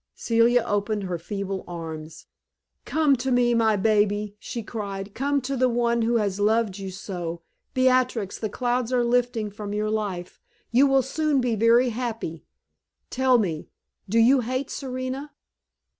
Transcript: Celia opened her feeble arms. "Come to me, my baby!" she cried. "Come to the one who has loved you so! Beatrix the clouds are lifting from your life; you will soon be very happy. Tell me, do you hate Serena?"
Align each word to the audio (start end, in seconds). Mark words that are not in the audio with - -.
Celia 0.15 0.63
opened 0.65 1.03
her 1.03 1.19
feeble 1.19 1.63
arms. 1.67 2.25
"Come 2.85 3.15
to 3.17 3.29
me, 3.31 3.53
my 3.53 3.75
baby!" 3.75 4.35
she 4.39 4.63
cried. 4.63 5.13
"Come 5.13 5.41
to 5.41 5.55
the 5.55 5.69
one 5.69 6.01
who 6.01 6.15
has 6.15 6.39
loved 6.39 6.79
you 6.79 6.89
so! 6.89 7.43
Beatrix 7.75 8.39
the 8.39 8.49
clouds 8.49 8.91
are 8.91 9.03
lifting 9.03 9.51
from 9.51 9.75
your 9.75 9.91
life; 9.91 10.41
you 10.71 10.87
will 10.87 11.03
soon 11.03 11.39
be 11.39 11.53
very 11.55 11.89
happy. 11.89 12.43
Tell 13.11 13.37
me, 13.37 13.69
do 14.09 14.17
you 14.17 14.39
hate 14.41 14.71
Serena?" 14.71 15.33